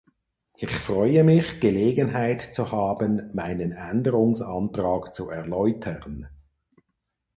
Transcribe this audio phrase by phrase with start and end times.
[0.55, 6.27] Ich freue mich, Gelegenheit zu haben, meinen Änderungsantrag zu erläutern.